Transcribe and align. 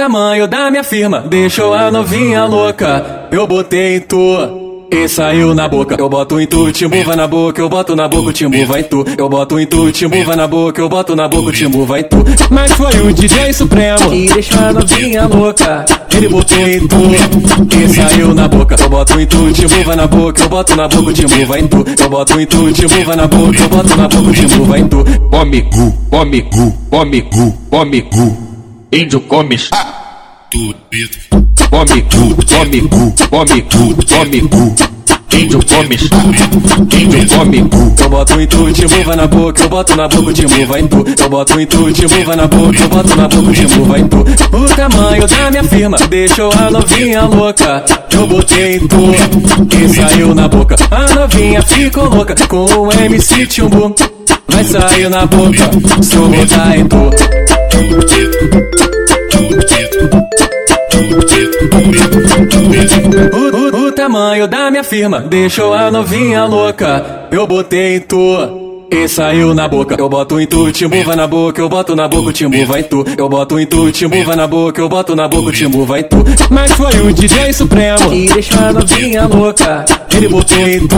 tamanho 0.00 0.48
da 0.48 0.70
minha 0.70 0.82
firma 0.82 1.20
deixou 1.20 1.74
a 1.74 1.90
novinha 1.90 2.46
louca. 2.46 3.28
Eu 3.30 3.46
botei 3.46 3.96
em 3.96 4.00
tu. 4.00 4.16
E 4.90 5.06
saiu 5.06 5.54
na 5.54 5.68
boca, 5.68 5.94
eu 5.98 6.08
boto 6.08 6.40
em 6.40 6.46
tu, 6.46 6.72
timbu 6.72 7.04
vai 7.04 7.14
na 7.14 7.28
boca, 7.28 7.60
eu 7.60 7.68
boto 7.68 7.94
na 7.94 8.08
boca, 8.08 8.30
o 8.30 8.32
timbu 8.32 8.66
vai 8.66 8.80
em 8.80 8.84
tu. 8.84 9.04
Eu 9.16 9.28
boto 9.28 9.60
em 9.60 9.66
tu, 9.66 9.92
timbu 9.92 10.24
vai 10.24 10.34
na 10.34 10.48
boca, 10.48 10.80
eu 10.80 10.88
boto 10.88 11.14
na 11.14 11.28
boca, 11.28 11.50
o 11.50 11.52
timbu 11.52 11.84
vai 11.84 12.00
em 12.00 12.04
tu. 12.04 12.16
Mas 12.50 12.72
foi 12.72 12.98
o 12.98 13.12
DJ 13.12 13.52
Supremo 13.52 14.12
e 14.12 14.26
deixou 14.26 14.58
a 14.58 14.72
novinha 14.72 15.26
louca. 15.26 15.84
Ele 16.12 16.28
botou 16.28 16.66
em 16.66 16.88
tu, 16.88 16.96
e 17.76 17.88
saiu 17.94 18.34
na 18.34 18.48
boca. 18.48 18.76
Eu 18.80 18.88
boto 18.88 19.20
em 19.20 19.26
tu, 19.26 19.52
timbu 19.52 19.84
vai 19.84 19.96
na 19.96 20.06
boca, 20.06 20.42
eu 20.42 20.48
boto 20.48 20.74
na 20.74 20.88
boca, 20.88 21.10
o 21.10 21.12
timbu 21.12 21.46
vai 21.46 21.60
em 21.60 21.68
tu. 21.68 21.84
Eu 22.02 22.08
boto 22.08 22.40
em 22.40 22.46
tu, 22.46 22.72
timbu 22.72 23.04
vai 23.04 23.16
na 23.16 23.28
boca, 23.28 23.60
eu 23.60 23.68
boto 23.68 23.96
na 23.96 24.08
boca, 24.08 24.30
o 24.30 24.32
timbu 24.32 24.64
vai 24.64 24.80
em 24.80 24.88
tu. 24.88 25.04
Come 25.30 25.60
gu, 25.60 25.94
come 26.10 26.40
gu, 26.40 26.74
come 26.90 28.49
come. 28.90 28.98
Índio 28.98 29.20
come 29.28 29.56
come 31.70 32.80
gu, 32.88 33.14
come 33.30 33.62
gu, 33.62 33.96
come 34.08 34.40
gu. 34.40 34.74
Índio 35.32 35.60
comes, 35.64 36.02
índio 36.92 37.26
come. 37.28 37.58
Eu 38.00 38.10
boto 38.10 38.40
em 38.40 38.46
tu, 38.46 38.72
timbu 38.72 39.04
vai 39.04 39.16
na 39.16 39.26
boca, 39.28 39.62
eu 39.62 39.68
boto 39.68 39.96
na 39.96 40.08
boca, 40.08 40.32
timbu 40.32 40.66
vai 40.66 40.80
em 40.80 40.88
tu. 40.88 41.04
Eu 41.18 41.28
boto 41.28 41.60
em 41.60 41.66
tu, 41.66 41.92
timbu 41.92 42.24
vai 42.24 42.36
na 42.36 42.48
boca, 42.48 42.80
eu 42.80 42.88
boto 42.88 43.16
na 43.16 43.28
boca, 43.28 43.52
timbu 43.52 43.84
vai 43.84 44.00
em 44.00 44.08
tu. 44.08 44.16
O 44.18 44.64
tamanho 44.74 45.26
da 45.26 45.50
minha 45.50 45.64
firma 45.64 45.96
deixou 46.08 46.52
a 46.52 46.70
novinha 46.70 47.22
louca. 47.22 47.84
Eu 48.12 48.26
botei 48.26 48.76
em 48.76 48.88
tu, 48.88 49.14
e 49.76 49.88
saiu 49.94 50.34
na 50.34 50.48
boca. 50.48 50.74
A 50.90 51.14
novinha 51.14 51.62
ficou 51.62 52.08
louca 52.08 52.34
com 52.48 52.64
o 52.64 52.92
MC 52.92 53.46
Timbu. 53.46 53.94
Vai 54.48 54.64
sair 54.64 55.08
na 55.08 55.24
boca, 55.26 55.70
se 56.02 56.16
eu 56.16 56.28
botar 56.28 56.76
em 56.76 56.88
tu. 56.88 58.59
Tamanho 64.00 64.48
da 64.48 64.70
minha 64.70 64.82
firma 64.82 65.20
deixou 65.20 65.74
a 65.74 65.90
novinha 65.90 66.46
louca. 66.46 67.28
Eu 67.30 67.46
botei 67.46 67.96
em 67.96 68.00
tu. 68.00 68.16
E 68.90 69.06
saiu 69.06 69.54
na 69.54 69.68
boca, 69.68 69.94
eu 69.96 70.08
boto 70.08 70.40
em 70.40 70.46
tu, 70.46 70.72
timbu 70.72 71.04
vai 71.04 71.14
na 71.14 71.26
boca, 71.26 71.60
eu 71.60 71.68
boto 71.68 71.94
na 71.94 72.08
boca, 72.08 72.30
o 72.30 72.32
timbu 72.32 72.66
vai 72.66 72.80
em 72.80 72.84
tu. 72.84 73.04
Eu 73.16 73.28
boto 73.28 73.60
em 73.60 73.66
tu, 73.66 73.92
timbu 73.92 74.24
vai 74.24 74.34
na 74.34 74.48
boca, 74.48 74.80
eu 74.80 74.88
boto 74.88 75.14
na 75.14 75.28
boca, 75.28 75.48
o 75.50 75.52
timbu 75.52 75.84
vai 75.84 76.00
em 76.00 76.04
tu. 76.04 76.16
Mas 76.50 76.72
foi 76.72 76.98
o 76.98 77.12
DJ 77.12 77.52
Supremo 77.52 78.12
e 78.12 78.26
deixou 78.26 78.58
a 78.58 78.72
novinha 78.72 79.26
louca. 79.26 79.84
Ele 80.12 80.28
botou 80.28 80.58
em 80.66 80.88
tu, 80.88 80.96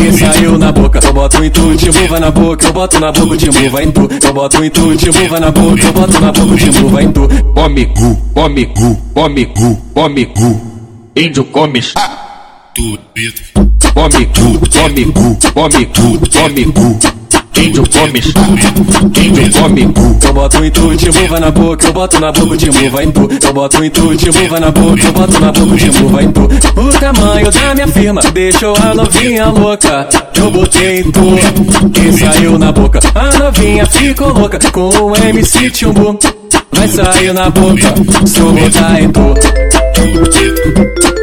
e 0.00 0.12
saiu 0.18 0.58
na 0.58 0.72
boca. 0.72 0.98
Eu 1.04 1.12
boto 1.12 1.44
em 1.44 1.50
tu, 1.50 1.76
timbu 1.76 2.08
vai 2.08 2.20
na 2.20 2.30
boca, 2.30 2.66
eu 2.66 2.72
boto 2.72 2.98
na 2.98 3.12
boca, 3.12 3.34
o 3.34 3.36
timbu 3.36 3.70
vai 3.70 3.84
em 3.84 3.90
tu. 3.92 4.08
Eu 4.26 4.32
boto 4.32 4.64
em 4.64 4.70
tu, 4.70 4.96
timbu 4.96 5.28
vai 5.28 5.40
na 5.40 5.50
boca, 5.52 5.84
eu 5.84 5.92
boto 5.92 6.20
na 6.20 6.32
boca, 6.32 6.54
o 6.54 6.56
timbu 6.56 6.88
vai 6.88 7.04
em 7.04 7.12
tu. 7.12 7.28
Come 7.54 7.84
gu, 7.84 8.18
come 8.34 8.64
gu, 8.64 8.98
come 9.14 10.73
come. 11.14 11.80
Índio 12.76 12.98
Pedro. 13.12 13.44
come 13.94 14.26
come 14.32 15.88
come 15.92 16.20
come 16.28 16.64
gu. 16.72 16.98
Índio 17.56 17.84
comes, 17.88 18.26
índio 19.14 19.52
come 19.52 19.84
gu. 19.86 20.18
Eu 20.24 20.32
boto 20.34 20.64
em 20.64 20.70
tu, 20.72 20.96
timbu 20.96 21.28
vai 21.28 21.40
na 21.40 21.50
boca, 21.52 21.86
eu 21.86 21.92
boto 21.92 22.18
na 22.18 22.32
boca, 22.32 22.56
timbu 22.56 22.90
vai 22.90 23.04
em 23.04 23.12
tu. 23.12 23.28
Eu 23.30 23.52
boto 23.52 23.84
em 23.84 23.90
tu, 23.90 24.16
timbu 24.16 24.48
vai 24.48 24.60
na 24.60 24.70
boca, 24.72 25.04
eu 25.04 25.12
boto 25.12 25.40
na 25.40 25.52
boca, 25.52 25.76
timbu 25.76 26.08
vai 26.08 26.24
em 26.24 26.32
tu. 26.32 26.40
O 26.42 26.98
tamanho 26.98 27.50
da 27.52 27.74
minha 27.74 27.88
firma 27.88 28.20
deixou 28.32 28.74
a 28.76 28.94
novinha 28.94 29.46
louca. 29.46 30.08
Eu 30.36 30.50
botei 30.50 31.00
em 31.00 31.10
tu, 31.12 31.38
e 32.00 32.12
saiu 32.18 32.58
na 32.58 32.72
boca. 32.72 32.98
A 33.14 33.38
novinha 33.38 33.86
ficou 33.86 34.32
louca 34.32 34.58
com 34.72 34.88
o 34.88 35.16
MC 35.16 35.70
Timbu. 35.70 36.18
Vai 36.72 36.88
sair 36.88 37.32
na 37.32 37.48
boca, 37.50 37.94
se 38.26 38.40
eu 38.40 38.52
botar 38.52 39.00
em 39.00 39.08
tu. 39.12 39.83
Pedro. 40.04 41.13